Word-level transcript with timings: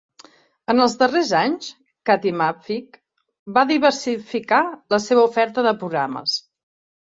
En 0.73 0.79
els 0.85 0.93
darrers 1.01 1.33
anys, 1.39 1.67
Katimavik 2.09 2.97
va 3.59 3.65
diversificar 3.73 4.63
la 4.95 5.01
seva 5.05 5.27
oferta 5.27 5.67
de 5.69 5.77
programes. 5.85 6.41